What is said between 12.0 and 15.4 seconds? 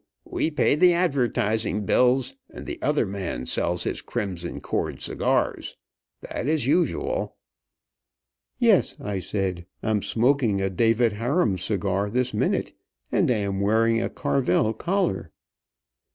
this minute, and I am wearing a Carvel collar."